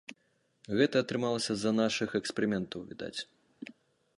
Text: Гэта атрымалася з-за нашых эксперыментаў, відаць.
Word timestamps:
Гэта 0.77 0.95
атрымалася 1.03 1.51
з-за 1.57 1.73
нашых 1.81 2.15
эксперыментаў, 2.21 2.79
відаць. 2.95 3.17